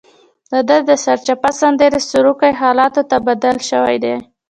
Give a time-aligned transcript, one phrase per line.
[0.51, 4.15] دده د سرچپه سندرې سروکي حالاتو ته بدل شوي دي.